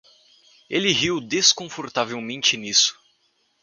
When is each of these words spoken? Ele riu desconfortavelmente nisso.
Ele 0.67 0.91
riu 0.91 1.21
desconfortavelmente 1.21 2.57
nisso. 2.57 2.99